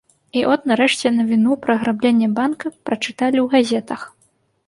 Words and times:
І 0.39 0.41
от, 0.53 0.61
нарэшце, 0.69 1.09
навіну 1.17 1.57
пра 1.65 1.75
аграбленне 1.81 2.29
банка 2.39 2.67
прачыталі 2.91 3.37
ў 3.45 3.59
газетах. 3.59 4.01